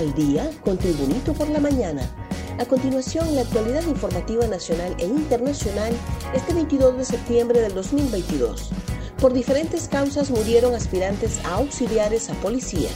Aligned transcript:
al 0.00 0.14
día 0.14 0.50
con 0.64 0.78
Tribunito 0.78 1.34
por 1.34 1.48
la 1.50 1.60
mañana. 1.60 2.02
A 2.58 2.64
continuación, 2.64 3.34
la 3.34 3.42
actualidad 3.42 3.86
informativa 3.86 4.46
nacional 4.46 4.94
e 4.98 5.04
internacional 5.04 5.92
este 6.34 6.54
22 6.54 6.96
de 6.96 7.04
septiembre 7.04 7.60
del 7.60 7.74
2022. 7.74 8.70
Por 9.20 9.34
diferentes 9.34 9.88
causas 9.88 10.30
murieron 10.30 10.74
aspirantes 10.74 11.44
a 11.44 11.56
auxiliares 11.56 12.30
a 12.30 12.34
policía. 12.34 12.88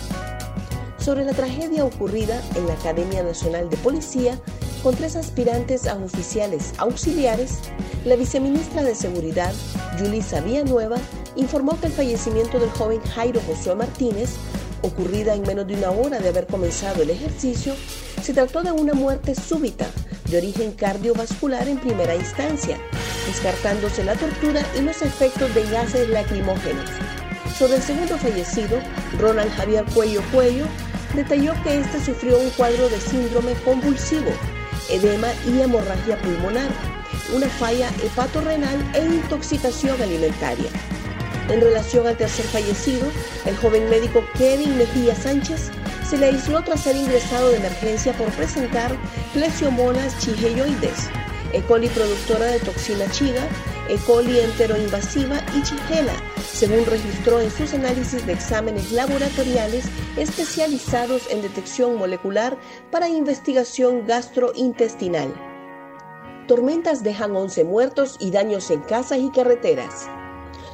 Sobre 0.98 1.26
la 1.26 1.34
tragedia 1.34 1.84
ocurrida 1.84 2.42
en 2.56 2.66
la 2.66 2.72
Academia 2.72 3.22
Nacional 3.22 3.68
de 3.68 3.76
Policía 3.76 4.40
con 4.82 4.94
tres 4.94 5.14
aspirantes 5.16 5.86
a 5.86 5.96
oficiales 5.96 6.72
auxiliares, 6.78 7.58
la 8.06 8.16
viceministra 8.16 8.82
de 8.82 8.94
Seguridad, 8.94 9.52
Yulisa 9.98 10.40
Villanueva, 10.40 10.96
informó 11.36 11.78
que 11.78 11.86
el 11.86 11.92
fallecimiento 11.92 12.58
del 12.58 12.70
joven 12.70 13.00
Jairo 13.14 13.40
Josué 13.46 13.74
Martínez 13.74 14.30
ocurrida 14.84 15.34
en 15.34 15.42
menos 15.42 15.66
de 15.66 15.74
una 15.74 15.90
hora 15.90 16.18
de 16.20 16.28
haber 16.28 16.46
comenzado 16.46 17.02
el 17.02 17.10
ejercicio, 17.10 17.74
se 18.22 18.32
trató 18.32 18.62
de 18.62 18.72
una 18.72 18.94
muerte 18.94 19.34
súbita 19.34 19.86
de 20.30 20.38
origen 20.38 20.72
cardiovascular 20.72 21.66
en 21.68 21.78
primera 21.78 22.14
instancia, 22.14 22.78
descartándose 23.26 24.04
la 24.04 24.14
tortura 24.14 24.62
y 24.78 24.82
los 24.82 25.02
efectos 25.02 25.54
de 25.54 25.64
gases 25.70 26.08
lacrimógenos. 26.08 26.88
Sobre 27.58 27.76
el 27.76 27.82
segundo 27.82 28.18
fallecido, 28.18 28.78
Ronald 29.18 29.52
Javier 29.52 29.84
Cuello 29.94 30.22
Cuello, 30.32 30.66
detalló 31.14 31.54
que 31.62 31.78
este 31.78 32.04
sufrió 32.04 32.38
un 32.38 32.50
cuadro 32.50 32.88
de 32.88 33.00
síndrome 33.00 33.54
convulsivo, 33.64 34.30
edema 34.90 35.28
y 35.46 35.60
hemorragia 35.60 36.20
pulmonar, 36.20 36.70
una 37.34 37.48
falla 37.48 37.88
hepatorrenal 38.02 38.78
e 38.94 39.04
intoxicación 39.04 40.00
alimentaria. 40.02 40.70
En 41.48 41.60
relación 41.60 42.06
al 42.06 42.16
tercer 42.16 42.46
fallecido, 42.46 43.06
el 43.44 43.56
joven 43.56 43.88
médico 43.90 44.24
Kevin 44.38 44.78
Mejía 44.78 45.14
Sánchez 45.14 45.70
se 46.08 46.16
le 46.16 46.26
aisló 46.26 46.62
tras 46.62 46.82
ser 46.82 46.96
ingresado 46.96 47.50
de 47.50 47.58
emergencia 47.58 48.14
por 48.14 48.28
presentar 48.32 48.90
plesiomonas 49.34 50.18
chigeioides, 50.20 51.10
E. 51.52 51.62
coli 51.62 51.88
productora 51.88 52.46
de 52.46 52.60
toxina 52.60 53.10
chiga, 53.10 53.46
E. 53.90 53.96
coli 54.06 54.40
enteroinvasiva 54.40 55.36
y 55.54 55.62
chigela, 55.62 56.14
según 56.50 56.86
registró 56.86 57.40
en 57.40 57.50
sus 57.50 57.74
análisis 57.74 58.24
de 58.26 58.32
exámenes 58.32 58.90
laboratoriales 58.90 59.84
especializados 60.16 61.30
en 61.30 61.42
detección 61.42 61.96
molecular 61.96 62.56
para 62.90 63.08
investigación 63.08 64.06
gastrointestinal. 64.06 65.32
Tormentas 66.48 67.02
dejan 67.02 67.36
11 67.36 67.64
muertos 67.64 68.16
y 68.18 68.30
daños 68.30 68.70
en 68.70 68.80
casas 68.80 69.18
y 69.18 69.30
carreteras 69.30 70.08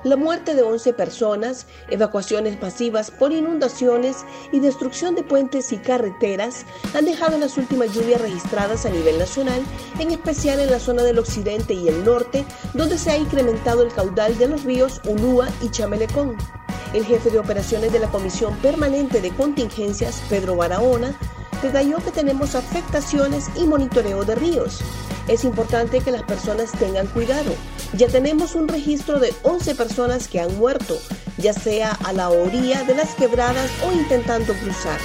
la 0.04 0.16
muerte 0.16 0.54
de 0.54 0.62
11 0.62 0.92
personas, 0.94 1.66
evacuaciones 1.88 2.60
masivas 2.60 3.10
por 3.10 3.32
inundaciones 3.32 4.24
y 4.52 4.60
destrucción 4.60 5.14
de 5.14 5.22
puentes 5.22 5.72
y 5.72 5.78
carreteras 5.78 6.64
han 6.94 7.04
dejado 7.04 7.36
las 7.38 7.58
últimas 7.58 7.92
lluvias 7.94 8.20
registradas 8.20 8.86
a 8.86 8.90
nivel 8.90 9.18
nacional, 9.18 9.62
en 9.98 10.10
especial 10.10 10.60
en 10.60 10.70
la 10.70 10.80
zona 10.80 11.02
del 11.02 11.18
occidente 11.18 11.74
y 11.74 11.88
el 11.88 12.04
norte, 12.04 12.44
donde 12.74 12.98
se 12.98 13.10
ha 13.10 13.16
incrementado 13.16 13.82
el 13.82 13.92
caudal 13.92 14.36
de 14.38 14.48
los 14.48 14.64
ríos 14.64 15.00
Ulúa 15.06 15.48
y 15.62 15.68
Chamelecón. 15.70 16.36
El 16.94 17.04
jefe 17.04 17.30
de 17.30 17.38
operaciones 17.38 17.92
de 17.92 18.00
la 18.00 18.10
Comisión 18.10 18.56
Permanente 18.56 19.20
de 19.20 19.30
Contingencias, 19.30 20.22
Pedro 20.28 20.56
Barahona, 20.56 21.16
detalló 21.62 21.98
que 21.98 22.10
tenemos 22.10 22.54
afectaciones 22.54 23.48
y 23.54 23.64
monitoreo 23.64 24.24
de 24.24 24.34
ríos. 24.34 24.80
Es 25.28 25.44
importante 25.44 26.00
que 26.00 26.10
las 26.10 26.22
personas 26.22 26.72
tengan 26.72 27.06
cuidado. 27.08 27.52
Ya 27.96 28.06
tenemos 28.06 28.54
un 28.54 28.68
registro 28.68 29.18
de 29.18 29.34
11 29.42 29.74
personas 29.74 30.28
que 30.28 30.40
han 30.40 30.56
muerto, 30.58 30.96
ya 31.38 31.52
sea 31.52 31.90
a 32.04 32.12
la 32.12 32.30
orilla 32.30 32.84
de 32.84 32.94
las 32.94 33.14
quebradas 33.14 33.70
o 33.84 33.92
intentando 33.92 34.54
cruzar. 34.54 34.98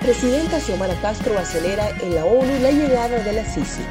Presidenta 0.00 0.58
Xiomara 0.58 1.00
Castro 1.00 1.38
acelera 1.38 1.90
en 2.00 2.16
la 2.16 2.24
ONU 2.24 2.58
la 2.60 2.72
llegada 2.72 3.22
de 3.22 3.32
la 3.32 3.44
Sisi. 3.44 3.82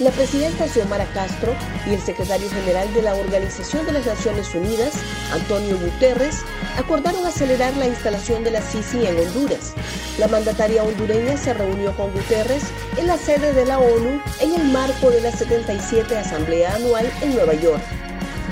La 0.00 0.12
presidenta 0.12 0.68
Xiomara 0.68 1.06
Castro 1.06 1.52
y 1.84 1.94
el 1.94 2.00
secretario 2.00 2.48
general 2.48 2.92
de 2.94 3.02
la 3.02 3.16
Organización 3.16 3.84
de 3.84 3.90
las 3.90 4.06
Naciones 4.06 4.54
Unidas, 4.54 4.92
Antonio 5.32 5.76
Guterres, 5.76 6.36
acordaron 6.76 7.26
acelerar 7.26 7.76
la 7.76 7.88
instalación 7.88 8.44
de 8.44 8.52
la 8.52 8.62
Sisi 8.62 9.04
en 9.04 9.18
Honduras. 9.18 9.74
La 10.18 10.28
mandataria 10.28 10.84
hondureña 10.84 11.36
se 11.36 11.52
reunió 11.52 11.96
con 11.96 12.12
Guterres 12.12 12.62
en 12.96 13.08
la 13.08 13.16
sede 13.16 13.52
de 13.52 13.66
la 13.66 13.80
ONU 13.80 14.22
en 14.40 14.54
el 14.54 14.68
marco 14.68 15.10
de 15.10 15.20
la 15.20 15.32
77 15.32 16.16
Asamblea 16.16 16.76
Anual 16.76 17.10
en 17.20 17.34
Nueva 17.34 17.54
York. 17.54 17.82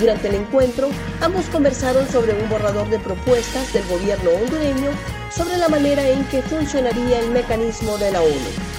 Durante 0.01 0.27
el 0.27 0.35
encuentro, 0.35 0.89
ambos 1.21 1.45
conversaron 1.45 2.09
sobre 2.09 2.33
un 2.33 2.49
borrador 2.49 2.89
de 2.89 2.99
propuestas 2.99 3.71
del 3.71 3.87
gobierno 3.87 4.31
hondureño 4.31 4.91
sobre 5.31 5.55
la 5.55 5.69
manera 5.69 6.05
en 6.09 6.25
que 6.25 6.41
funcionaría 6.41 7.19
el 7.19 7.31
mecanismo 7.31 7.97
de 7.97 8.11
la 8.11 8.21
ONU. 8.21 8.77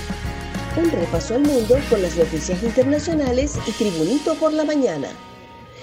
Un 0.79 0.93
repaso 0.93 1.35
al 1.35 1.41
mundo 1.41 1.77
con 1.91 2.01
las 2.03 2.17
noticias 2.17 2.63
internacionales 2.63 3.59
y 3.67 3.73
Tribunito 3.73 4.37
por 4.37 4.53
la 4.53 4.65
mañana. 4.65 5.09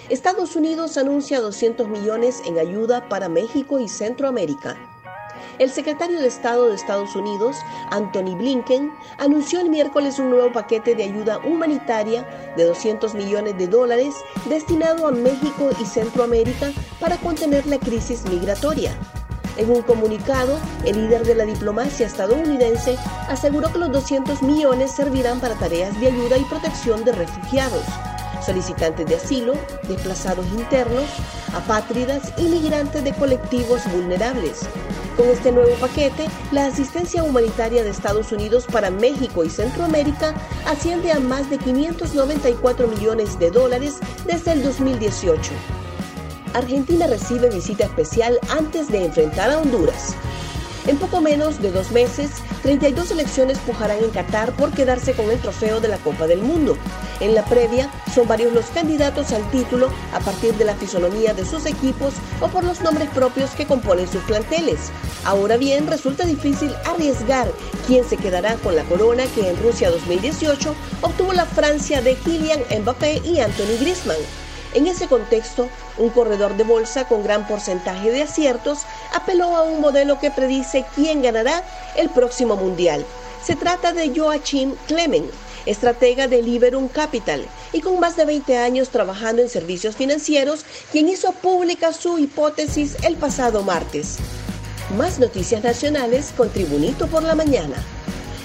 Estados 0.07 0.55
Unidos 0.55 0.97
anuncia 0.97 1.41
200 1.41 1.89
millones 1.89 2.41
en 2.45 2.57
ayuda 2.57 3.09
para 3.09 3.27
México 3.27 3.77
y 3.77 3.89
Centroamérica. 3.89 4.77
El 5.59 5.69
secretario 5.69 6.21
de 6.21 6.27
Estado 6.27 6.69
de 6.69 6.75
Estados 6.75 7.13
Unidos, 7.13 7.57
Anthony 7.91 8.37
Blinken, 8.37 8.89
anunció 9.17 9.59
el 9.59 9.69
miércoles 9.69 10.17
un 10.17 10.29
nuevo 10.29 10.53
paquete 10.53 10.95
de 10.95 11.03
ayuda 11.03 11.39
humanitaria 11.39 12.25
de 12.55 12.63
200 12.63 13.15
millones 13.15 13.57
de 13.57 13.67
dólares 13.67 14.15
destinado 14.47 15.07
a 15.07 15.11
México 15.11 15.71
y 15.81 15.85
Centroamérica 15.85 16.71
para 17.01 17.17
contener 17.17 17.65
la 17.67 17.79
crisis 17.79 18.23
migratoria. 18.29 18.97
En 19.57 19.69
un 19.69 19.81
comunicado, 19.83 20.59
el 20.83 20.97
líder 20.97 21.25
de 21.25 21.35
la 21.35 21.45
diplomacia 21.45 22.05
estadounidense 22.05 22.97
aseguró 23.29 23.71
que 23.71 23.79
los 23.79 23.91
200 23.91 24.41
millones 24.43 24.91
servirán 24.91 25.39
para 25.39 25.55
tareas 25.55 25.97
de 25.99 26.07
ayuda 26.07 26.37
y 26.37 26.43
protección 26.43 27.05
de 27.05 27.13
refugiados, 27.13 27.83
solicitantes 28.45 29.05
de 29.05 29.15
asilo, 29.15 29.53
desplazados 29.87 30.45
internos, 30.47 31.05
apátridas 31.53 32.33
y 32.37 32.43
migrantes 32.43 33.03
de 33.03 33.13
colectivos 33.13 33.81
vulnerables. 33.91 34.67
Con 35.15 35.29
este 35.29 35.53
nuevo 35.53 35.73
paquete, 35.75 36.27
la 36.51 36.65
asistencia 36.65 37.23
humanitaria 37.23 37.83
de 37.83 37.89
Estados 37.89 38.33
Unidos 38.33 38.65
para 38.69 38.91
México 38.91 39.45
y 39.45 39.49
Centroamérica 39.49 40.33
asciende 40.65 41.13
a 41.13 41.21
más 41.21 41.49
de 41.49 41.57
594 41.57 42.87
millones 42.89 43.39
de 43.39 43.49
dólares 43.51 43.99
desde 44.25 44.51
el 44.51 44.63
2018. 44.63 45.53
Argentina 46.55 47.05
recibe 47.05 47.49
visita 47.49 47.83
especial 47.83 48.39
antes 48.49 48.87
de 48.87 49.03
enfrentar 49.03 49.51
a 49.51 49.59
Honduras. 49.59 50.15
En 50.87 50.97
poco 50.97 51.19
menos 51.19 51.61
de 51.61 51.69
dos 51.69 51.91
meses, 51.91 52.29
32 52.63 53.09
selecciones 53.09 53.57
pujarán 53.59 53.97
en 54.01 54.09
Qatar 54.11 54.53
por 54.53 54.71
quedarse 54.71 55.13
con 55.13 55.29
el 55.29 55.39
trofeo 55.39 55.81
de 55.81 55.89
la 55.89 55.97
Copa 55.97 56.27
del 56.27 56.41
Mundo. 56.41 56.77
En 57.19 57.35
la 57.35 57.43
previa, 57.43 57.91
son 58.13 58.29
varios 58.29 58.53
los 58.53 58.67
candidatos 58.67 59.33
al 59.33 59.49
título 59.51 59.89
a 60.13 60.21
partir 60.21 60.53
de 60.53 60.63
la 60.63 60.75
fisonomía 60.75 61.33
de 61.33 61.43
sus 61.43 61.65
equipos 61.65 62.13
o 62.39 62.47
por 62.47 62.63
los 62.63 62.79
nombres 62.79 63.09
propios 63.09 63.49
que 63.51 63.65
componen 63.65 64.07
sus 64.07 64.23
planteles. 64.23 64.91
Ahora 65.25 65.57
bien, 65.57 65.87
resulta 65.87 66.25
difícil 66.25 66.73
arriesgar 66.85 67.51
quién 67.85 68.07
se 68.07 68.15
quedará 68.15 68.55
con 68.55 68.77
la 68.77 68.83
corona 68.83 69.25
que 69.35 69.49
en 69.49 69.61
Rusia 69.61 69.91
2018 69.91 70.73
obtuvo 71.01 71.33
la 71.33 71.45
Francia 71.45 72.01
de 72.01 72.15
Kylian 72.15 72.61
Mbappé 72.81 73.21
y 73.25 73.39
Anthony 73.39 73.77
Griezmann. 73.81 74.44
En 74.75 74.87
ese 74.87 75.07
contexto, 75.07 75.69
un 75.97 76.09
corredor 76.09 76.57
de 76.57 76.65
bolsa 76.65 77.07
con 77.07 77.23
gran 77.23 77.47
porcentaje 77.47 78.11
de 78.11 78.23
aciertos 78.23 78.79
apeló 79.13 79.55
a 79.55 79.63
un 79.63 79.79
modelo 79.79 80.19
que 80.19 80.31
predice 80.31 80.85
quién 80.93 81.21
ganará 81.21 81.63
el 81.95 82.09
próximo 82.09 82.57
mundial. 82.57 83.05
Se 83.41 83.55
trata 83.55 83.93
de 83.93 84.11
Joachim 84.13 84.75
Clement, 84.85 85.31
estratega 85.65 86.27
de 86.27 86.41
Liberum 86.41 86.89
Capital 86.89 87.47
y 87.71 87.79
con 87.79 88.01
más 88.01 88.17
de 88.17 88.25
20 88.25 88.57
años 88.57 88.89
trabajando 88.89 89.41
en 89.41 89.47
servicios 89.47 89.95
financieros, 89.95 90.65
quien 90.91 91.07
hizo 91.07 91.31
pública 91.31 91.93
su 91.93 92.19
hipótesis 92.19 92.97
el 93.03 93.15
pasado 93.15 93.63
martes. 93.63 94.17
Más 94.97 95.19
noticias 95.19 95.63
nacionales 95.63 96.33
con 96.35 96.49
Tribunito 96.49 97.07
por 97.07 97.23
la 97.23 97.33
mañana. 97.33 97.77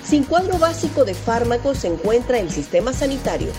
Sin 0.08 0.22
cuadro 0.22 0.58
básico 0.58 1.04
de 1.04 1.14
fármacos 1.14 1.78
se 1.78 1.88
encuentra 1.88 2.38
el 2.38 2.52
sistema 2.52 2.92
sanitario 2.92 3.50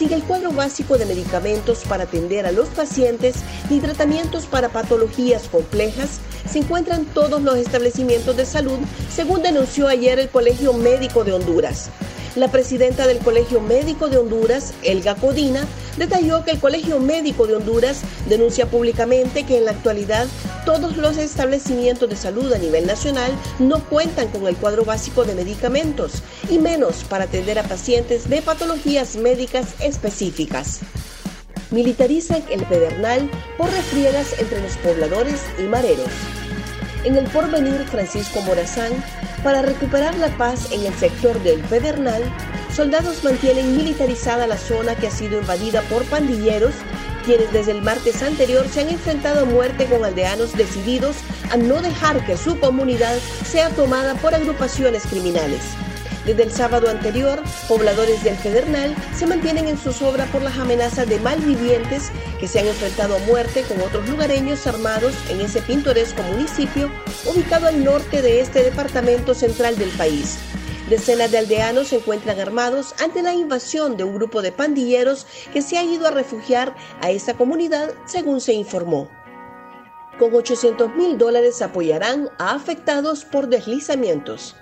sigue 0.00 0.14
el 0.14 0.22
cuadro 0.22 0.50
básico 0.50 0.96
de 0.96 1.04
medicamentos 1.04 1.84
para 1.86 2.04
atender 2.04 2.46
a 2.46 2.52
los 2.52 2.70
pacientes 2.70 3.36
y 3.68 3.80
tratamientos 3.80 4.46
para 4.46 4.70
patologías 4.70 5.46
complejas 5.48 6.20
se 6.50 6.60
encuentran 6.60 7.04
todos 7.04 7.42
los 7.42 7.58
establecimientos 7.58 8.34
de 8.34 8.46
salud, 8.46 8.78
según 9.14 9.42
denunció 9.42 9.88
ayer 9.88 10.18
el 10.18 10.30
Colegio 10.30 10.72
Médico 10.72 11.22
de 11.22 11.34
Honduras. 11.34 11.90
La 12.36 12.48
presidenta 12.48 13.08
del 13.08 13.18
Colegio 13.18 13.60
Médico 13.60 14.08
de 14.08 14.18
Honduras, 14.18 14.72
Elga 14.84 15.16
Codina, 15.16 15.66
detalló 15.96 16.44
que 16.44 16.52
el 16.52 16.60
Colegio 16.60 17.00
Médico 17.00 17.48
de 17.48 17.56
Honduras 17.56 18.02
denuncia 18.28 18.66
públicamente 18.66 19.44
que 19.44 19.58
en 19.58 19.64
la 19.64 19.72
actualidad 19.72 20.28
todos 20.64 20.96
los 20.96 21.16
establecimientos 21.16 22.08
de 22.08 22.14
salud 22.14 22.52
a 22.52 22.58
nivel 22.58 22.86
nacional 22.86 23.32
no 23.58 23.82
cuentan 23.84 24.28
con 24.28 24.46
el 24.46 24.56
cuadro 24.56 24.84
básico 24.84 25.24
de 25.24 25.34
medicamentos 25.34 26.22
y 26.48 26.58
menos 26.58 27.02
para 27.02 27.24
atender 27.24 27.58
a 27.58 27.64
pacientes 27.64 28.30
de 28.30 28.42
patologías 28.42 29.16
médicas 29.16 29.74
específicas. 29.80 30.80
Militarizan 31.72 32.44
el 32.48 32.64
pedernal 32.64 33.28
por 33.58 33.70
refriegas 33.70 34.38
entre 34.38 34.62
los 34.62 34.76
pobladores 34.76 35.40
y 35.58 35.62
mareros. 35.62 36.08
En 37.04 37.16
el 37.16 37.24
porvenir 37.24 37.86
Francisco 37.86 38.42
Morazán 38.42 38.92
Para 39.42 39.62
recuperar 39.62 40.16
la 40.18 40.28
paz 40.36 40.70
en 40.70 40.84
el 40.84 40.94
sector 40.94 41.42
del 41.42 41.60
Pedernal, 41.60 42.22
soldados 42.74 43.24
mantienen 43.24 43.76
militarizada 43.76 44.46
la 44.46 44.58
zona 44.58 44.94
que 44.94 45.06
ha 45.06 45.10
sido 45.10 45.40
invadida 45.40 45.80
por 45.82 46.04
pandilleros, 46.04 46.74
quienes 47.24 47.50
desde 47.52 47.72
el 47.72 47.82
martes 47.82 48.22
anterior 48.22 48.68
se 48.68 48.82
han 48.82 48.90
enfrentado 48.90 49.40
a 49.40 49.44
muerte 49.44 49.86
con 49.86 50.04
aldeanos 50.04 50.56
decididos 50.56 51.16
a 51.50 51.56
no 51.56 51.80
dejar 51.80 52.24
que 52.26 52.36
su 52.36 52.58
comunidad 52.60 53.16
sea 53.44 53.70
tomada 53.70 54.14
por 54.16 54.34
agrupaciones 54.34 55.06
criminales. 55.06 55.62
Desde 56.26 56.42
el 56.42 56.52
sábado 56.52 56.90
anterior, 56.90 57.42
pobladores 57.66 58.22
del 58.22 58.36
Pedernal 58.36 58.94
se 59.16 59.26
mantienen 59.26 59.68
en 59.68 59.78
zozobra 59.78 60.26
por 60.26 60.42
las 60.42 60.58
amenazas 60.58 61.08
de 61.08 61.18
malvivientes 61.18 62.12
que 62.38 62.46
se 62.46 62.60
han 62.60 62.66
enfrentado 62.66 63.16
a 63.16 63.20
muerte 63.20 63.62
con 63.62 63.80
otros 63.80 64.06
lugareños 64.08 64.66
armados 64.66 65.14
en 65.30 65.40
ese 65.40 65.62
pintoresco 65.62 66.22
municipio 66.22 66.90
ubicado 67.26 67.68
al 67.68 67.82
norte 67.82 68.20
de 68.20 68.40
este 68.40 68.62
departamento 68.62 69.34
central 69.34 69.78
del 69.78 69.90
país. 69.90 70.38
Decenas 70.90 71.30
de 71.30 71.38
aldeanos 71.38 71.88
se 71.88 71.96
encuentran 71.96 72.38
armados 72.38 72.94
ante 73.00 73.22
la 73.22 73.32
invasión 73.32 73.96
de 73.96 74.04
un 74.04 74.16
grupo 74.16 74.42
de 74.42 74.52
pandilleros 74.52 75.26
que 75.52 75.62
se 75.62 75.78
ha 75.78 75.84
ido 75.84 76.06
a 76.06 76.10
refugiar 76.10 76.74
a 77.00 77.10
esa 77.10 77.34
comunidad, 77.34 77.94
según 78.06 78.40
se 78.40 78.52
informó. 78.52 79.08
Con 80.18 80.34
800 80.34 80.94
mil 80.96 81.16
dólares 81.16 81.62
apoyarán 81.62 82.28
a 82.38 82.54
afectados 82.54 83.24
por 83.24 83.48
deslizamientos. 83.48 84.56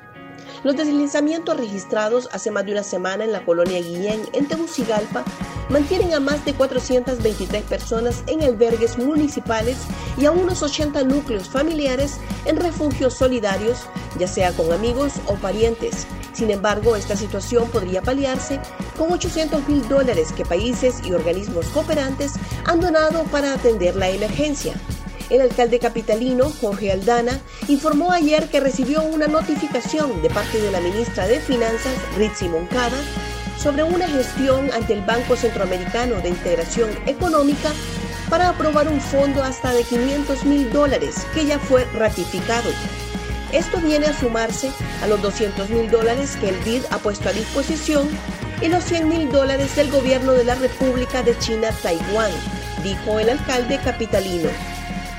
Los 0.64 0.76
deslizamientos 0.76 1.56
registrados 1.56 2.28
hace 2.32 2.50
más 2.50 2.66
de 2.66 2.72
una 2.72 2.82
semana 2.82 3.24
en 3.24 3.32
la 3.32 3.44
colonia 3.44 3.78
Guillén, 3.78 4.22
en 4.32 4.48
Tegucigalpa, 4.48 5.24
mantienen 5.68 6.14
a 6.14 6.20
más 6.20 6.44
de 6.44 6.52
423 6.52 7.62
personas 7.62 8.24
en 8.26 8.42
albergues 8.42 8.98
municipales 8.98 9.78
y 10.16 10.24
a 10.24 10.32
unos 10.32 10.62
80 10.62 11.04
núcleos 11.04 11.48
familiares 11.48 12.18
en 12.44 12.56
refugios 12.56 13.14
solidarios, 13.14 13.82
ya 14.18 14.26
sea 14.26 14.52
con 14.52 14.72
amigos 14.72 15.12
o 15.26 15.34
parientes. 15.34 16.06
Sin 16.32 16.50
embargo, 16.50 16.96
esta 16.96 17.14
situación 17.14 17.68
podría 17.70 18.02
paliarse 18.02 18.60
con 18.96 19.12
800 19.12 19.68
mil 19.68 19.86
dólares 19.88 20.32
que 20.32 20.44
países 20.44 20.96
y 21.04 21.12
organismos 21.12 21.66
cooperantes 21.66 22.34
han 22.64 22.80
donado 22.80 23.22
para 23.24 23.54
atender 23.54 23.94
la 23.94 24.08
emergencia. 24.08 24.74
El 25.30 25.42
alcalde 25.42 25.78
capitalino, 25.78 26.50
Jorge 26.60 26.90
Aldana, 26.90 27.38
informó 27.68 28.12
ayer 28.12 28.48
que 28.48 28.60
recibió 28.60 29.02
una 29.02 29.26
notificación 29.26 30.22
de 30.22 30.30
parte 30.30 30.60
de 30.60 30.70
la 30.70 30.80
ministra 30.80 31.26
de 31.26 31.38
Finanzas, 31.38 31.94
Ritzi 32.16 32.48
Moncada, 32.48 32.96
sobre 33.58 33.82
una 33.82 34.08
gestión 34.08 34.70
ante 34.72 34.94
el 34.94 35.02
Banco 35.02 35.36
Centroamericano 35.36 36.20
de 36.22 36.30
Integración 36.30 36.90
Económica 37.06 37.72
para 38.30 38.48
aprobar 38.48 38.88
un 38.88 39.00
fondo 39.00 39.42
hasta 39.42 39.72
de 39.72 39.82
500 39.82 40.44
mil 40.44 40.72
dólares 40.72 41.26
que 41.34 41.44
ya 41.44 41.58
fue 41.58 41.84
ratificado. 41.94 42.70
Esto 43.52 43.78
viene 43.80 44.06
a 44.06 44.18
sumarse 44.18 44.70
a 45.02 45.06
los 45.06 45.20
200 45.20 45.68
mil 45.70 45.90
dólares 45.90 46.36
que 46.40 46.50
el 46.50 46.56
BID 46.58 46.84
ha 46.90 46.98
puesto 46.98 47.28
a 47.28 47.32
disposición 47.32 48.08
y 48.62 48.68
los 48.68 48.84
100 48.84 49.08
mil 49.08 49.30
dólares 49.30 49.74
del 49.76 49.90
gobierno 49.90 50.32
de 50.32 50.44
la 50.44 50.54
República 50.54 51.22
de 51.22 51.38
China 51.38 51.68
Taiwán, 51.82 52.30
dijo 52.82 53.18
el 53.18 53.30
alcalde 53.30 53.78
capitalino. 53.82 54.77